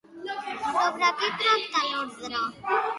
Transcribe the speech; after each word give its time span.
Sobre 0.69 1.11
què 1.21 1.31
tracta 1.45 1.87
l'ordre? 1.93 2.45